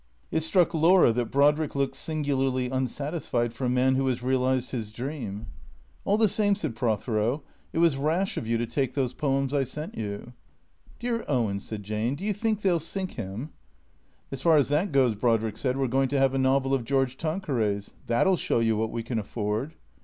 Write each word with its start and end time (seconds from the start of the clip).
It 0.31 0.41
struck 0.41 0.73
Laura 0.73 1.11
that 1.13 1.29
Brodrick 1.29 1.75
looked 1.75 1.93
singularly 1.93 2.71
unsatisfied 2.71 3.53
for 3.53 3.65
a 3.65 3.69
man 3.69 3.93
who 3.93 4.07
has 4.07 4.23
realized 4.23 4.71
his 4.71 4.91
dream." 4.91 5.45
All 6.05 6.17
the 6.17 6.27
same," 6.27 6.55
said 6.55 6.75
Prothero," 6.75 7.43
it 7.71 7.77
was 7.77 7.97
rash 7.97 8.35
of 8.35 8.47
you 8.47 8.57
to 8.57 8.65
take 8.65 8.95
those 8.95 9.13
poems 9.13 9.53
I 9.53 9.63
sent 9.63 9.93
you." 9.95 10.33
"Dear 10.97 11.23
Owen/' 11.29 11.61
said 11.61 11.83
Jane, 11.83 12.15
"do 12.15 12.23
you 12.25 12.33
think 12.33 12.61
they'll 12.63 12.79
sink 12.79 13.11
him?"" 13.11 13.51
As 14.31 14.41
far 14.41 14.57
as 14.57 14.69
that 14.69 14.91
goes," 14.91 15.13
Brodrick 15.13 15.55
said," 15.55 15.77
we 15.77 15.83
're 15.83 15.87
going 15.87 16.09
to 16.09 16.19
have 16.19 16.33
a 16.33 16.39
novel 16.39 16.73
of 16.73 16.83
George 16.83 17.15
Tanqueray's. 17.15 17.91
That 18.07 18.25
'11 18.25 18.37
show 18.37 18.57
you 18.59 18.75
what 18.75 18.89
we 18.89 19.03
can 19.03 19.19
afford." 19.19 19.75